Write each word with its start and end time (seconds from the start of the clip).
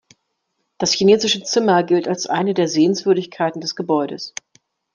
Das 0.79 0.93
chinesische 0.93 1.43
Zimmer 1.43 1.83
gilt 1.83 2.07
als 2.07 2.25
eine 2.25 2.55
der 2.55 2.67
Sehenswürdigkeiten 2.67 3.61
des 3.61 3.75
Gebäudes. 3.75 4.33